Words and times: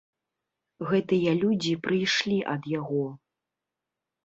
Гэтыя 0.91 1.31
людзі 1.43 1.73
прыйшлі 1.85 2.41
ад 2.57 2.61
яго. 2.79 3.05